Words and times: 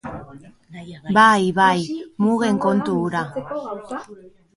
Bai.. 1.17 1.43
bai... 1.59 1.83
mugen 2.27 2.57
kontu 2.65 2.97
hura. 3.03 3.21